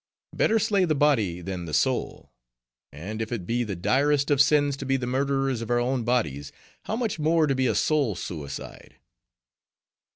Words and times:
Better 0.33 0.57
slay 0.57 0.83
the 0.83 0.95
body 0.95 1.41
than 1.41 1.65
the 1.65 1.75
soul; 1.75 2.31
and 2.91 3.21
if 3.21 3.31
it 3.31 3.45
be 3.45 3.63
the 3.63 3.75
direst 3.75 4.31
of 4.31 4.41
sins 4.41 4.75
to 4.77 4.83
be 4.83 4.97
the 4.97 5.05
murderers 5.05 5.61
of 5.61 5.69
our 5.69 5.77
own 5.79 6.03
bodies, 6.03 6.51
how 6.85 6.95
much 6.95 7.19
more 7.19 7.45
to 7.45 7.53
be 7.53 7.67
a 7.67 7.75
soul 7.75 8.15
suicide. 8.15 8.95